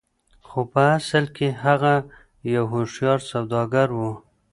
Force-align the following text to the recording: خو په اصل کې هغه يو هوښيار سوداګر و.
خو 0.47 0.59
په 0.71 0.81
اصل 0.97 1.25
کې 1.35 1.47
هغه 1.63 1.93
يو 2.53 2.63
هوښيار 2.73 3.19
سوداګر 3.31 3.89
و. 3.93 3.99